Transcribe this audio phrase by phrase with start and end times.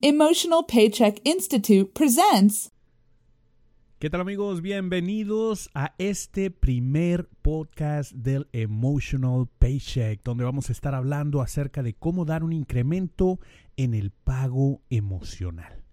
[0.00, 2.70] Emotional Paycheck Institute presents.
[3.98, 4.60] ¿Qué tal amigos?
[4.60, 11.94] Bienvenidos a este primer podcast del Emotional Paycheck, donde vamos a estar hablando acerca de
[11.94, 13.38] cómo dar un incremento
[13.76, 15.83] en el pago emocional.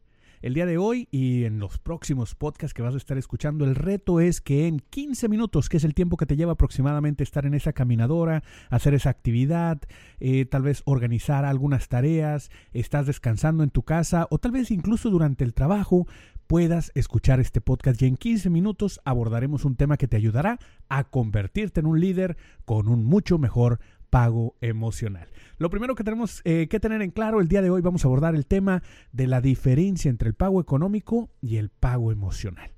[0.41, 3.75] El día de hoy y en los próximos podcasts que vas a estar escuchando, el
[3.75, 7.45] reto es que en 15 minutos, que es el tiempo que te lleva aproximadamente estar
[7.45, 8.41] en esa caminadora,
[8.71, 9.79] hacer esa actividad,
[10.19, 15.11] eh, tal vez organizar algunas tareas, estás descansando en tu casa o tal vez incluso
[15.11, 16.07] durante el trabajo,
[16.47, 20.57] puedas escuchar este podcast y en 15 minutos abordaremos un tema que te ayudará
[20.89, 22.35] a convertirte en un líder
[22.65, 23.79] con un mucho mejor
[24.11, 25.29] pago emocional.
[25.57, 28.07] Lo primero que tenemos eh, que tener en claro el día de hoy vamos a
[28.07, 32.71] abordar el tema de la diferencia entre el pago económico y el pago emocional.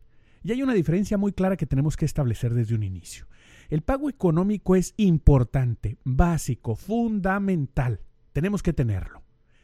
[0.44, 3.26] Y hay una diferencia muy clara que tenemos que establecer desde un inicio.
[3.70, 8.02] El pago económico es importante, básico, fundamental.
[8.32, 9.24] Tenemos que tenerlo.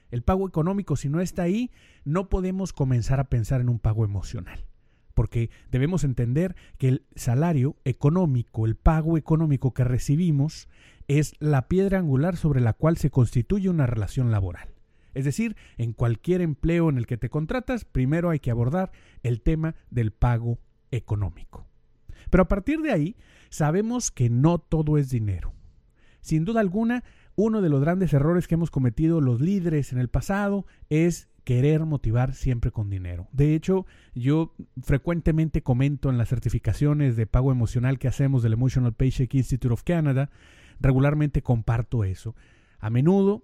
[0.10, 1.72] El pago económico, si no está ahí,
[2.04, 4.69] no podemos comenzar a pensar en un pago emocional
[5.20, 10.70] porque debemos entender que el salario económico, el pago económico que recibimos,
[11.10, 14.70] es la piedra angular sobre la cual se constituye una relación laboral.
[15.14, 19.42] Es decir, en cualquier empleo en el que te contratas, primero hay que abordar el
[19.42, 20.58] tema del pago
[20.90, 21.68] económico.
[22.30, 23.18] Pero a partir de ahí,
[23.50, 25.52] sabemos que no todo es dinero.
[26.22, 27.04] Sin duda alguna,
[27.36, 31.86] uno de los grandes errores que hemos cometido los líderes en el pasado es querer
[31.86, 33.28] motivar siempre con dinero.
[33.32, 38.94] De hecho, yo frecuentemente comento en las certificaciones de pago emocional que hacemos del Emotional
[38.94, 40.30] Paycheck Institute of Canada
[40.80, 42.36] regularmente comparto eso.
[42.80, 43.44] A menudo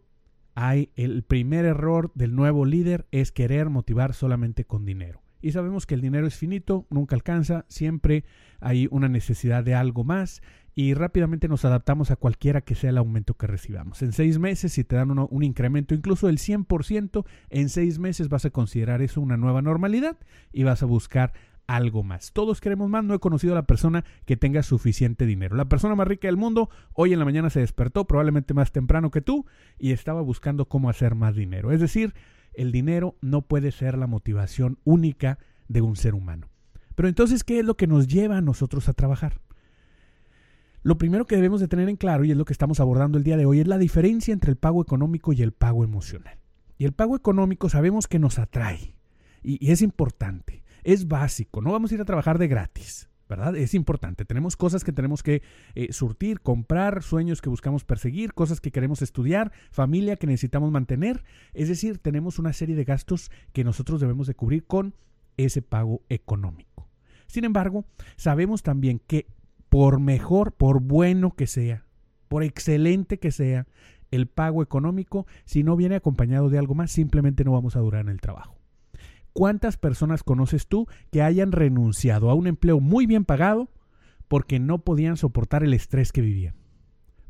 [0.55, 5.21] hay el primer error del nuevo líder es querer motivar solamente con dinero.
[5.41, 8.23] Y sabemos que el dinero es finito, nunca alcanza, siempre
[8.59, 10.41] hay una necesidad de algo más
[10.75, 14.01] y rápidamente nos adaptamos a cualquiera que sea el aumento que recibamos.
[14.01, 18.43] En seis meses, si te dan un incremento incluso del 100%, en seis meses vas
[18.43, 20.17] a considerar eso una nueva normalidad
[20.51, 21.31] y vas a buscar
[21.65, 22.33] algo más.
[22.33, 25.55] Todos queremos más, no he conocido a la persona que tenga suficiente dinero.
[25.55, 29.11] La persona más rica del mundo hoy en la mañana se despertó, probablemente más temprano
[29.11, 29.45] que tú,
[29.79, 31.71] y estaba buscando cómo hacer más dinero.
[31.71, 32.13] Es decir,
[32.53, 35.39] el dinero no puede ser la motivación única
[35.69, 36.49] de un ser humano.
[36.95, 39.41] Pero entonces, ¿qué es lo que nos lleva a nosotros a trabajar?
[40.85, 43.23] Lo primero que debemos de tener en claro, y es lo que estamos abordando el
[43.23, 46.37] día de hoy, es la diferencia entre el pago económico y el pago emocional.
[46.77, 48.93] Y el pago económico sabemos que nos atrae,
[49.41, 53.09] y, es importante es básico, no vamos a ir a trabajar de gratis.
[53.27, 53.55] ¿verdad?
[53.55, 54.25] Es importante.
[54.25, 55.41] Tenemos cosas que tenemos que
[55.73, 61.23] eh, surtir, comprar, sueños que buscamos perseguir, cosas que queremos estudiar, familia que necesitamos mantener.
[61.55, 64.93] Es decir, tenemos una serie de gastos que nosotros debemos de cubrir con
[65.37, 66.87] ese pago económico.
[67.25, 67.85] Sin embargo,
[68.15, 69.25] sabemos también que
[69.75, 71.83] por mejor, por bueno que sea,
[72.29, 73.67] por excelente que sea,
[74.09, 78.05] el pago económico, si no viene acompañado de algo más, simplemente no vamos a durar
[78.05, 78.55] en el trabajo.
[79.33, 83.69] ¿Cuántas personas conoces tú que hayan renunciado a un empleo muy bien pagado
[84.29, 86.55] porque no podían soportar el estrés que vivían?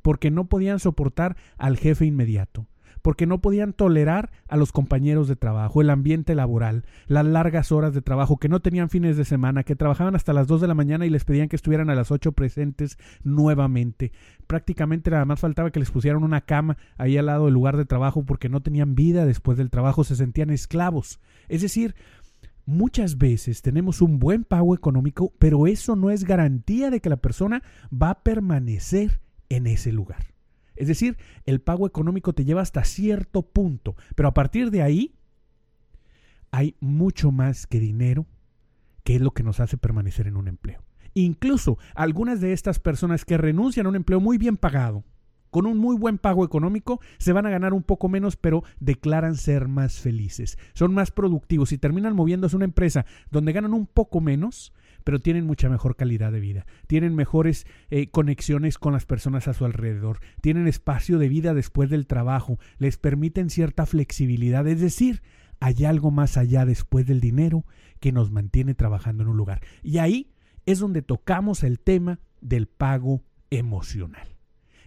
[0.03, 2.67] Porque no podían soportar al jefe inmediato,
[3.05, 7.93] porque no podían tolerar a los compañeros de trabajo, el ambiente laboral, las largas horas
[7.93, 10.73] de trabajo, que no tenían fines de semana, que trabajaban hasta las 2 de la
[10.73, 14.11] mañana y les pedían que estuvieran a las 8 presentes nuevamente.
[14.47, 17.85] Prácticamente nada más faltaba que les pusieran una cama ahí al lado del lugar de
[17.85, 21.19] trabajo porque no tenían vida después del trabajo, se sentían esclavos.
[21.47, 21.93] Es decir,
[22.67, 27.17] Muchas veces tenemos un buen pago económico, pero eso no es garantía de que la
[27.17, 27.61] persona
[27.93, 30.34] va a permanecer en ese lugar.
[30.75, 35.15] Es decir, el pago económico te lleva hasta cierto punto, pero a partir de ahí
[36.51, 38.25] hay mucho más que dinero,
[39.03, 40.83] que es lo que nos hace permanecer en un empleo.
[41.13, 45.03] Incluso algunas de estas personas que renuncian a un empleo muy bien pagado,
[45.55, 49.37] con un muy buen pago económico, se van a ganar un poco menos, pero declaran
[49.37, 50.57] ser más felices.
[50.73, 54.73] Son más productivos y terminan moviéndose a una empresa donde ganan un poco menos,
[55.05, 59.53] pero tienen mucha mejor calidad de vida, tienen mejores eh, conexiones con las personas a
[59.53, 65.21] su alrededor, tienen espacio de vida después del trabajo, les permiten cierta flexibilidad, es decir,
[65.59, 67.65] hay algo más allá después del dinero
[67.99, 69.61] que nos mantiene trabajando en un lugar.
[69.83, 70.31] Y ahí
[70.65, 74.27] es donde tocamos el tema del pago emocional.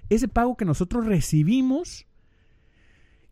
[0.09, 2.08] Ese pago que nosotros recibimos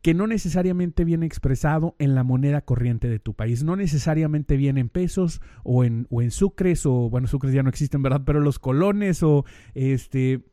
[0.06, 4.78] que no necesariamente viene expresado en la moneda corriente de tu país, no necesariamente viene
[4.78, 8.22] en pesos o en, o en sucres, o bueno, sucres ya no existen, ¿verdad?
[8.24, 9.44] Pero los colones o
[9.74, 10.44] este,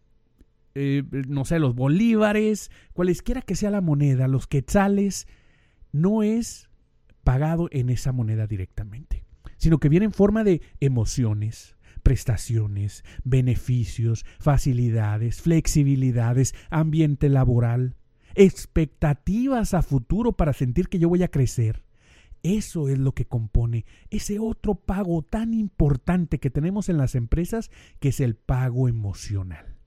[0.73, 5.27] eh, no sé, los bolívares, cualesquiera que sea la moneda, los quetzales,
[5.91, 6.67] no es
[7.23, 9.23] pagado en esa moneda directamente,
[9.57, 17.97] sino que viene en forma de emociones, prestaciones, beneficios, facilidades, flexibilidades, ambiente laboral
[18.35, 21.83] expectativas a futuro para sentir que yo voy a crecer,
[22.45, 27.71] Eso es lo que compone ese otro pago tan importante que tenemos en las empresas,
[28.01, 29.77] que es el pago emocional.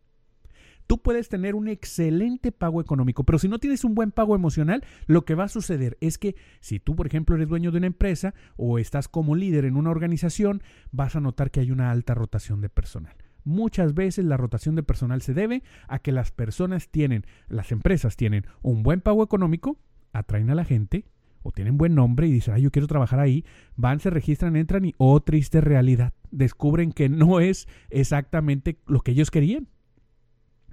[0.86, 4.84] Tú puedes tener un excelente pago económico, pero si no tienes un buen pago emocional,
[5.06, 7.88] lo que va a suceder es que si tú, por ejemplo, eres dueño de una
[7.88, 10.62] empresa o estás como líder en una organización,
[10.92, 13.16] vas a notar que hay una alta rotación de personal.
[13.46, 18.16] Muchas veces la rotación de personal se debe a que las personas tienen, las empresas
[18.16, 19.78] tienen un buen pago económico,
[20.12, 21.04] atraen a la gente,
[21.44, 23.44] o tienen buen nombre y dicen, ay, yo quiero trabajar ahí,
[23.76, 29.12] van, se registran, entran y, oh, triste realidad, descubren que no es exactamente lo que
[29.12, 29.68] ellos querían.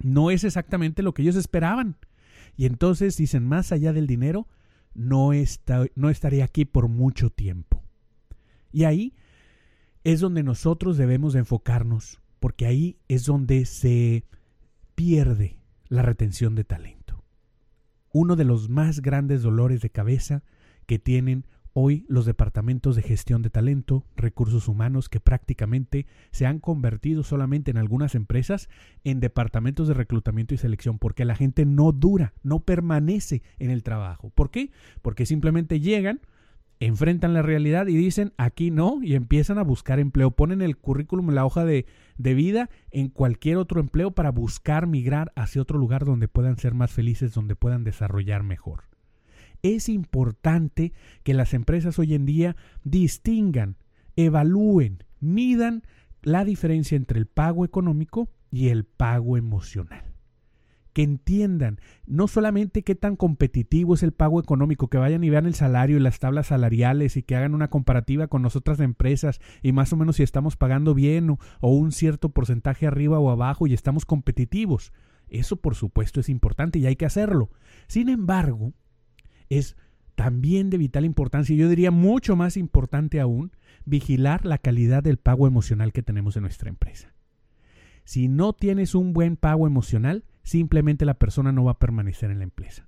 [0.00, 1.96] No es exactamente lo que ellos esperaban.
[2.56, 4.48] Y entonces dicen, más allá del dinero,
[4.94, 7.84] no, está, no estaré aquí por mucho tiempo.
[8.72, 9.14] Y ahí
[10.02, 14.26] es donde nosotros debemos de enfocarnos porque ahí es donde se
[14.94, 15.56] pierde
[15.88, 17.24] la retención de talento.
[18.12, 20.42] Uno de los más grandes dolores de cabeza
[20.84, 26.58] que tienen hoy los departamentos de gestión de talento, recursos humanos, que prácticamente se han
[26.58, 28.68] convertido solamente en algunas empresas
[29.04, 33.82] en departamentos de reclutamiento y selección, porque la gente no dura, no permanece en el
[33.82, 34.28] trabajo.
[34.28, 34.70] ¿Por qué?
[35.00, 36.20] Porque simplemente llegan,
[36.80, 40.30] enfrentan la realidad y dicen aquí no y empiezan a buscar empleo.
[40.30, 41.86] Ponen el currículum, la hoja de,
[42.18, 46.74] de, vida en cualquier otro empleo para buscar migrar hacia otro lugar donde puedan ser
[46.74, 48.84] más felices, donde puedan desarrollar mejor.
[49.62, 50.92] Es importante
[51.22, 53.76] que las empresas hoy en día distingan,
[54.16, 55.82] evalúen, midan
[56.22, 60.13] la diferencia entre el pago económico y el pago emocional
[60.94, 65.44] que entiendan no solamente qué tan competitivo es el pago económico, que vayan y vean
[65.44, 69.72] el salario y las tablas salariales y que hagan una comparativa con las empresas y
[69.72, 73.66] más o menos si estamos pagando bien o, o un cierto porcentaje arriba o abajo
[73.66, 74.92] y estamos competitivos.
[75.28, 77.50] Eso por supuesto es importante y hay que hacerlo.
[77.88, 78.72] Sin embargo,
[79.50, 79.76] es
[80.14, 83.50] también de vital importancia, y yo diría mucho más importante aún,
[83.84, 87.12] vigilar la calidad del pago emocional que tenemos en nuestra empresa.
[88.04, 92.38] Si no tienes un buen pago emocional, simplemente la persona no va a permanecer en
[92.38, 92.86] la empresa.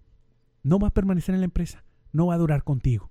[0.63, 3.11] No va a permanecer en la empresa, no va a durar contigo.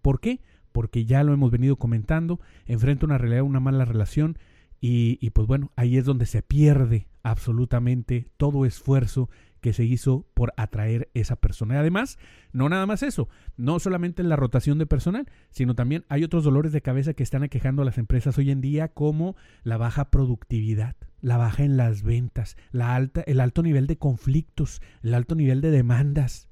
[0.00, 0.40] ¿Por qué?
[0.72, 4.38] Porque ya lo hemos venido comentando, enfrenta una realidad, una mala relación
[4.80, 9.30] y, y, pues bueno, ahí es donde se pierde absolutamente todo esfuerzo
[9.62, 11.74] que se hizo por atraer esa persona.
[11.74, 12.18] Y además,
[12.52, 16.72] no nada más eso, no solamente la rotación de personal, sino también hay otros dolores
[16.72, 20.96] de cabeza que están aquejando a las empresas hoy en día, como la baja productividad,
[21.20, 25.60] la baja en las ventas, la alta, el alto nivel de conflictos, el alto nivel
[25.62, 26.48] de demandas.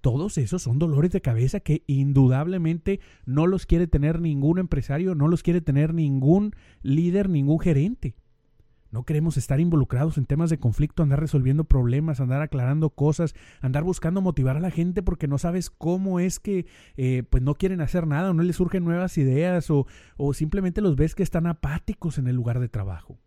[0.00, 5.26] Todos esos son dolores de cabeza que indudablemente no los quiere tener ningún empresario, no
[5.26, 8.14] los quiere tener ningún líder, ningún gerente.
[8.96, 13.84] No queremos estar involucrados en temas de conflicto, andar resolviendo problemas, andar aclarando cosas, andar
[13.84, 16.64] buscando motivar a la gente porque no sabes cómo es que
[16.96, 20.80] eh, pues no quieren hacer nada o no les surgen nuevas ideas o, o simplemente
[20.80, 23.18] los ves que están apáticos en el lugar de trabajo.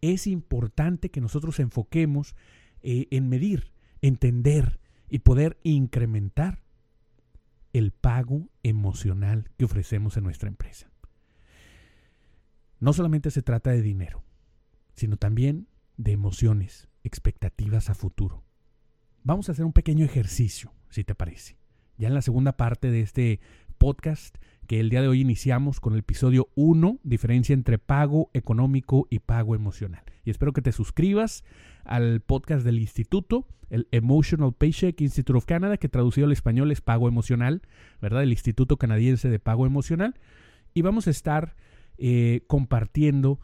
[0.00, 2.34] Es importante que nosotros enfoquemos
[2.80, 4.80] eh, en medir, entender
[5.10, 6.62] y poder incrementar
[7.74, 10.90] el pago emocional que ofrecemos en nuestra empresa.
[12.80, 14.24] No solamente se trata de dinero
[14.94, 18.44] sino también de emociones, expectativas a futuro.
[19.22, 21.56] Vamos a hacer un pequeño ejercicio, si te parece.
[21.96, 23.40] Ya en la segunda parte de este
[23.78, 24.36] podcast,
[24.66, 29.20] que el día de hoy iniciamos con el episodio 1, diferencia entre pago económico y
[29.20, 30.02] pago emocional.
[30.24, 31.44] Y espero que te suscribas
[31.84, 36.80] al podcast del instituto, el Emotional Paycheck Institute of Canada, que traducido al español es
[36.80, 37.62] pago emocional,
[38.00, 38.22] ¿verdad?
[38.22, 40.14] El Instituto Canadiense de Pago Emocional.
[40.72, 41.56] Y vamos a estar
[41.98, 43.40] eh, compartiendo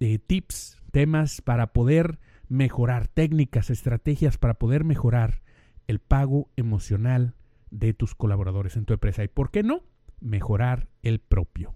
[0.00, 2.18] eh, tips, temas para poder
[2.48, 5.42] mejorar, técnicas, estrategias para poder mejorar
[5.86, 7.34] el pago emocional
[7.70, 9.24] de tus colaboradores en tu empresa.
[9.24, 9.82] ¿Y por qué no?
[10.20, 11.74] Mejorar el propio.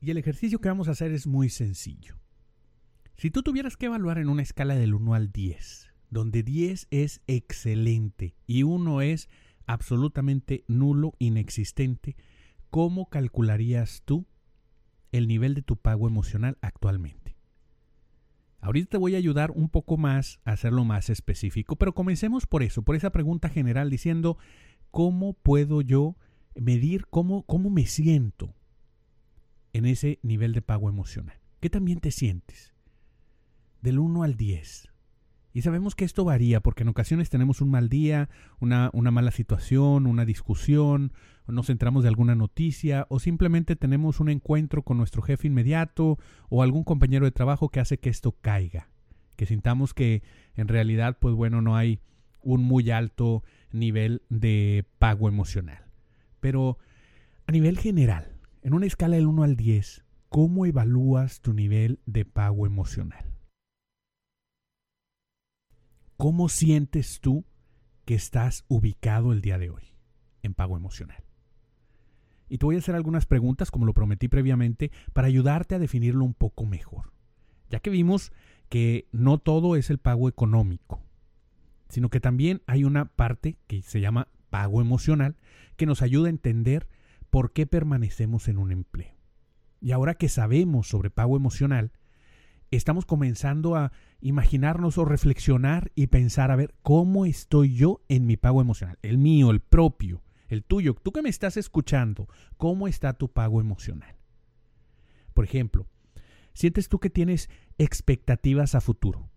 [0.00, 2.16] Y el ejercicio que vamos a hacer es muy sencillo.
[3.16, 7.22] Si tú tuvieras que evaluar en una escala del 1 al 10, donde 10 es
[7.26, 9.28] excelente y 1 es
[9.66, 12.14] absolutamente nulo, inexistente,
[12.70, 14.26] ¿cómo calcularías tú
[15.12, 17.25] el nivel de tu pago emocional actualmente?
[18.66, 22.64] Ahorita te voy a ayudar un poco más a hacerlo más específico, pero comencemos por
[22.64, 24.38] eso, por esa pregunta general diciendo,
[24.90, 26.16] ¿cómo puedo yo
[26.56, 28.56] medir cómo, cómo me siento
[29.72, 31.38] en ese nivel de pago emocional?
[31.60, 32.74] ¿Qué también te sientes?
[33.82, 34.88] Del 1 al 10.
[35.56, 38.28] Y sabemos que esto varía porque en ocasiones tenemos un mal día,
[38.60, 41.14] una, una mala situación, una discusión,
[41.46, 46.18] nos centramos de alguna noticia o simplemente tenemos un encuentro con nuestro jefe inmediato
[46.50, 48.90] o algún compañero de trabajo que hace que esto caiga,
[49.36, 50.22] que sintamos que
[50.56, 52.00] en realidad pues bueno no hay
[52.42, 55.86] un muy alto nivel de pago emocional.
[56.38, 56.76] Pero
[57.46, 62.26] A nivel general, en una escala del 1 al 10, ¿cómo evalúas tu nivel de
[62.26, 63.35] pago emocional?
[66.16, 67.44] ¿Cómo sientes tú
[68.06, 69.82] que estás ubicado el día de hoy
[70.42, 71.22] en pago emocional?
[72.48, 76.24] Y te voy a hacer algunas preguntas, como lo prometí previamente, para ayudarte a definirlo
[76.24, 77.12] un poco mejor.
[77.68, 78.32] Ya que vimos
[78.70, 81.02] que no todo es el pago económico,
[81.90, 85.36] sino que también hay una parte que se llama pago emocional
[85.76, 86.88] que nos ayuda a entender
[87.28, 89.14] por qué permanecemos en un empleo.
[89.82, 91.92] Y ahora que sabemos sobre pago emocional,
[92.70, 98.36] estamos comenzando a imaginarnos o reflexionar y pensar a ver cómo estoy yo en mi
[98.36, 103.12] pago emocional, el mío, el propio, el tuyo, tú que me estás escuchando, cómo está
[103.14, 104.16] tu pago emocional.
[105.34, 105.86] Por ejemplo,
[106.54, 109.28] ¿sientes tú que tienes expectativas a futuro?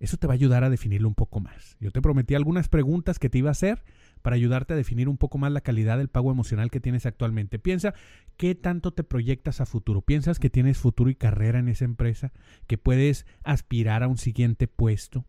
[0.00, 1.76] Eso te va a ayudar a definirlo un poco más.
[1.80, 3.82] Yo te prometí algunas preguntas que te iba a hacer
[4.18, 7.58] para ayudarte a definir un poco más la calidad del pago emocional que tienes actualmente.
[7.58, 7.94] Piensa
[8.36, 10.02] qué tanto te proyectas a futuro.
[10.02, 12.32] ¿Piensas que tienes futuro y carrera en esa empresa?
[12.66, 15.26] ¿Que puedes aspirar a un siguiente puesto?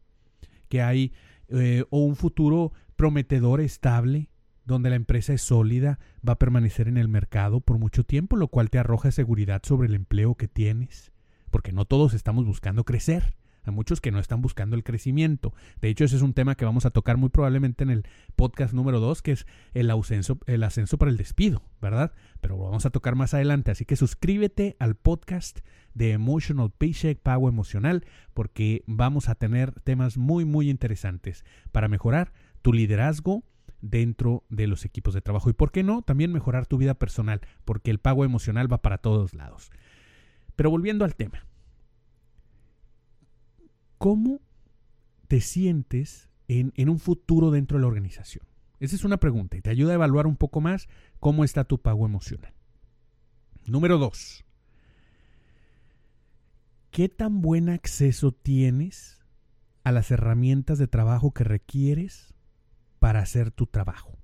[0.67, 1.13] ¿Que hay
[1.49, 4.29] eh, o un futuro prometedor, estable?
[4.69, 8.49] donde la empresa es sólida, va a permanecer en el mercado por mucho tiempo, lo
[8.49, 11.11] cual te arroja seguridad sobre el empleo que tienes,
[11.49, 13.33] porque no todos estamos buscando crecer.
[13.63, 15.53] Hay muchos que no están buscando el crecimiento.
[15.81, 18.73] De hecho, ese es un tema que vamos a tocar muy probablemente en el podcast
[18.73, 22.13] número 2, que es el, ascenso, el ascenso para el despido, ¿verdad?
[22.41, 23.71] Pero lo vamos a tocar más adelante.
[23.71, 25.59] Así que suscríbete al podcast
[25.93, 32.31] de Emotional Paycheck, Pago Emocional, porque vamos a tener temas muy, muy interesantes para mejorar
[32.61, 33.43] tu liderazgo
[33.81, 35.49] dentro de los equipos de trabajo.
[35.49, 38.97] Y por qué no, también mejorar tu vida personal, porque el pago emocional va para
[38.97, 39.71] todos lados.
[40.55, 41.45] Pero volviendo al tema.
[43.99, 44.39] ¿Cómo
[45.27, 48.45] te sientes en, un futuro dentro de la organización?
[48.79, 50.87] Esa es una pregunta y te ayuda a evaluar un poco más
[51.19, 52.53] cómo está tu pago emocional.
[53.67, 54.45] Número dos.
[56.91, 59.21] ¿Qué tan buen acceso tienes
[59.83, 62.33] a las herramientas de trabajo que requieres
[62.99, 64.17] para hacer tu trabajo?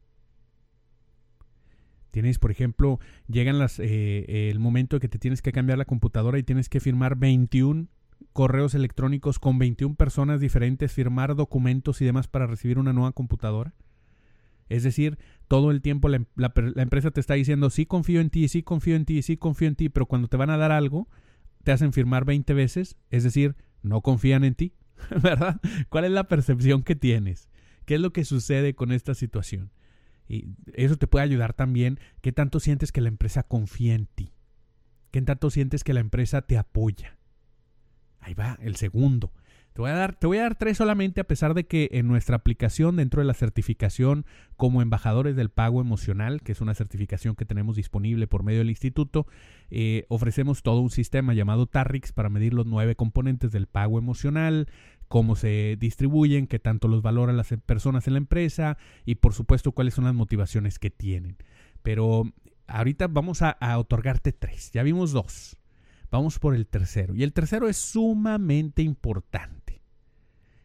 [2.12, 5.84] Tienes, por ejemplo, llegan las, eh, el momento de que te tienes que cambiar la
[5.84, 7.90] computadora y tienes que firmar 21
[8.36, 13.74] correos electrónicos con 21 personas diferentes, firmar documentos y demás para recibir una nueva computadora?
[14.68, 16.26] Es decir, todo el tiempo la,
[16.76, 19.76] empresa te está diciendo, sí confío en ti, sí confío en ti, sí confío en
[19.76, 21.08] ti, pero cuando te van a dar algo,
[21.64, 24.74] te hacen firmar 20 veces, es decir, no confían en ti,
[25.24, 25.62] ¿verdad?
[25.88, 27.48] ¿Cuál es la percepción que tienes?
[27.86, 29.72] ¿Qué es lo que sucede con esta situación?
[30.28, 34.34] Y eso te puede ayudar también, ¿qué tanto sientes que la empresa confía en ti?
[35.12, 37.15] ¿Qué tanto sientes que la empresa te apoya?
[38.26, 39.32] Ahí va, el segundo.
[39.74, 42.08] Te voy, a dar, te voy a dar tres solamente a pesar de que en
[42.08, 47.36] nuestra aplicación dentro de la certificación como embajadores del pago emocional, que es una certificación
[47.36, 49.28] que tenemos disponible por medio del instituto,
[49.70, 54.70] eh, ofrecemos todo un sistema llamado TARRIX para medir los nueve componentes del pago emocional,
[55.08, 59.74] cómo se distribuyen, qué tanto los valoran las personas en la empresa y por supuesto
[59.74, 61.38] cuáles son las motivaciones que tienen.
[61.84, 62.34] Pero
[62.66, 64.72] ahorita vamos a otorgarte tres.
[64.72, 65.60] Ya vimos dos.
[66.12, 67.16] Vamos por el tercero.
[67.16, 69.82] Y el tercero es sumamente importante.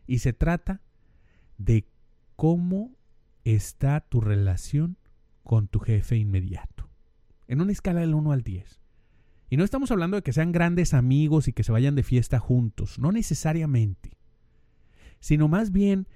[0.06, 0.82] Y se trata
[1.58, 1.88] de
[2.36, 2.96] cómo
[3.44, 4.98] está tu relación
[5.42, 6.88] con tu jefe inmediato.
[7.48, 8.80] En una escala del 1 al 10.
[9.50, 12.38] Y no estamos hablando de que sean grandes amigos y que se vayan de fiesta
[12.38, 14.16] juntos, no necesariamente.
[15.18, 16.06] Sino más bien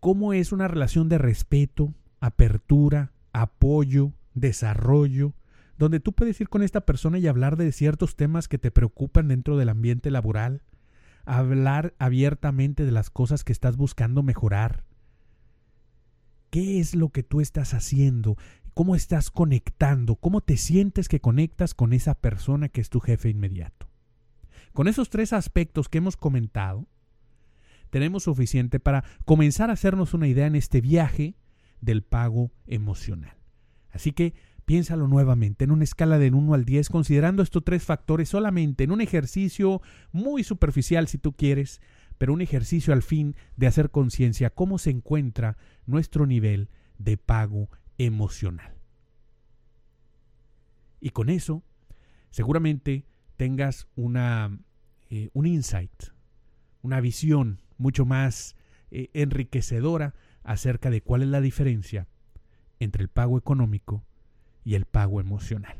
[0.00, 5.34] cómo es una relación de respeto, apertura, apoyo, desarrollo,
[5.78, 9.28] donde tú puedes ir con esta persona y hablar de ciertos temas que te preocupan
[9.28, 10.62] dentro del ambiente laboral,
[11.24, 14.84] hablar abiertamente de las cosas que estás buscando mejorar.
[16.50, 18.36] ¿Qué es lo que tú estás haciendo?
[18.74, 20.16] ¿Cómo estás conectando?
[20.16, 23.88] ¿Cómo te sientes que conectas con esa persona que es tu jefe inmediato?
[24.72, 26.86] Con esos tres aspectos que hemos comentado,
[27.90, 31.36] tenemos suficiente para comenzar a hacernos una idea en este viaje
[31.80, 33.36] del pago emocional.
[33.90, 34.34] Así que
[34.68, 38.92] Piénsalo nuevamente en una escala del 1 al 10, considerando estos tres factores solamente en
[38.92, 39.80] un ejercicio
[40.12, 41.80] muy superficial si tú quieres,
[42.18, 45.56] pero un ejercicio al fin de hacer conciencia cómo se encuentra
[45.86, 48.74] nuestro nivel de pago emocional.
[51.00, 51.62] Y con eso,
[52.30, 53.06] seguramente
[53.38, 54.58] tengas una,
[55.08, 56.12] eh, un insight,
[56.82, 58.54] una visión mucho más
[58.90, 62.06] eh, enriquecedora acerca de cuál es la diferencia
[62.80, 64.04] entre el pago económico
[64.68, 65.78] y el pago emocional.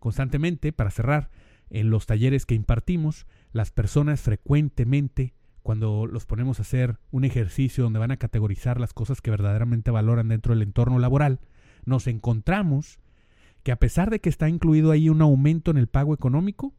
[0.00, 1.30] Constantemente, para cerrar,
[1.70, 7.84] en los talleres que impartimos, las personas frecuentemente, cuando los ponemos a hacer un ejercicio
[7.84, 11.38] donde van a categorizar las cosas que verdaderamente valoran dentro del entorno laboral,
[11.84, 12.98] nos encontramos
[13.62, 16.74] que a pesar de que está incluido ahí un aumento en el pago económico,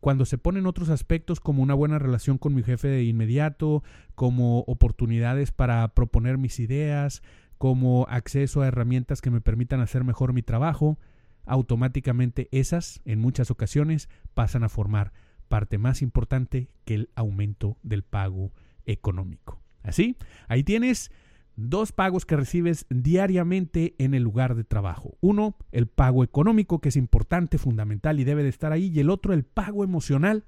[0.00, 3.84] cuando se ponen otros aspectos como una buena relación con mi jefe de inmediato,
[4.16, 7.22] como oportunidades para proponer mis ideas,
[7.60, 10.98] como acceso a herramientas que me permitan hacer mejor mi trabajo,
[11.44, 15.12] automáticamente esas, en muchas ocasiones, pasan a formar
[15.46, 18.50] parte más importante que el aumento del pago
[18.86, 19.60] económico.
[19.82, 20.16] Así,
[20.48, 21.10] ahí tienes
[21.54, 25.18] dos pagos que recibes diariamente en el lugar de trabajo.
[25.20, 28.86] Uno, el pago económico, que es importante, fundamental y debe de estar ahí.
[28.86, 30.46] Y el otro, el pago emocional,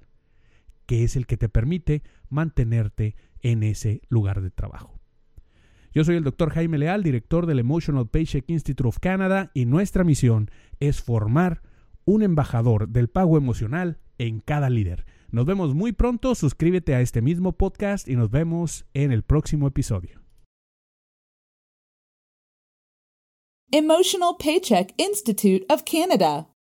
[0.87, 5.02] que es el que te permite mantenerte en ese lugar de trabajo.
[5.95, 10.05] Yo soy el doctor Jaime Leal, director del Emotional Paycheck Institute of Canada, y nuestra
[10.05, 11.61] misión es formar
[12.07, 15.05] un embajador del pago emocional en cada líder.
[15.31, 19.67] Nos vemos muy pronto, suscríbete a este mismo podcast y nos vemos en el próximo
[19.67, 20.23] episodio.
[23.71, 26.52] Emotional Paycheck Institute of Canada.